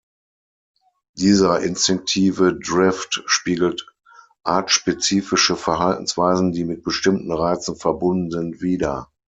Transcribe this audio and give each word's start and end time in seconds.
Dieser 1.15 1.59
"instinktive 1.59 2.55
drift" 2.57 3.21
spiegelt 3.27 3.93
artspezifische 4.43 5.55
Verhaltensweisen, 5.55 6.51
die 6.53 6.63
mit 6.63 6.81
bestimmten 6.81 7.31
Reizen 7.31 7.75
verbunden 7.75 8.31
sind, 8.31 8.61
wider. 8.63 9.11